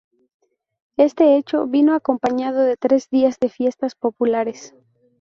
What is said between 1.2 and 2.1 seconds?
hecho vino